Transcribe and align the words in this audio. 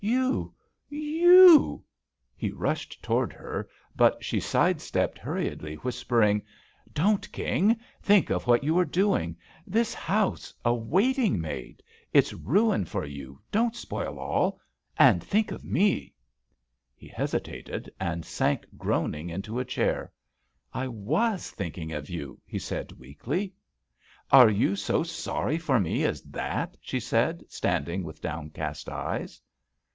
"You 0.03 0.51
I 0.91 0.95
You 0.95 1.83
I" 1.83 2.33
He 2.35 2.49
rushed 2.51 3.03
toward 3.03 3.31
her, 3.33 3.69
but 3.95 4.23
she 4.25 4.39
side 4.39 4.81
stepped 4.81 5.19
hur 5.19 5.35
riedly, 5.35 5.75
whispering: 5.77 6.39
JUST 6.39 6.47
SWEETHEARTS 6.47 6.93
"Don't, 6.95 7.31
King 7.31 7.71
I 7.73 7.77
Think 8.01 8.31
of 8.31 8.47
what 8.47 8.63
you 8.63 8.79
are 8.79 8.83
doing 8.85 9.37
I 9.39 9.61
This 9.67 9.93
house, 9.93 10.55
a 10.65 10.73
waiting 10.73 11.39
maid 11.39 11.83
I 11.87 12.01
It's 12.17 12.33
ruin 12.33 12.83
for 12.85 13.05
you 13.05 13.37
I 13.37 13.45
Don't 13.51 13.75
spoil 13.75 14.17
all 14.17 14.59
I 14.97 15.05
And 15.07 15.23
think 15.23 15.51
of 15.51 15.63
me 15.63 16.05
I" 16.07 16.11
He 16.95 17.07
hesitated 17.07 17.87
and 17.99 18.25
sank 18.25 18.65
groaning 18.77 19.29
into 19.29 19.59
a 19.59 19.65
chair. 19.65 20.11
"I 20.73 20.87
was 20.87 21.51
thinking 21.51 21.93
of 21.93 22.09
you," 22.09 22.41
he 22.43 22.57
said 22.57 22.91
weakly. 22.93 23.53
"Are 24.31 24.49
you 24.49 24.75
so 24.75 25.03
sorry 25.03 25.59
for 25.59 25.79
me 25.79 26.05
as 26.05 26.23
that?" 26.23 26.75
she 26.81 26.99
said, 26.99 27.43
standing 27.49 28.01
with 28.03 28.19
downcast 28.19 28.89
eyes. 28.89 29.39